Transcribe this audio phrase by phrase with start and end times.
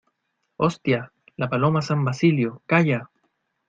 [0.57, 3.11] ¡hostia, la Paloma San Basilio!¡ calla!